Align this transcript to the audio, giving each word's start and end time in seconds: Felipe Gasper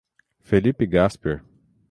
Felipe 0.41 0.81
Gasper 0.89 1.45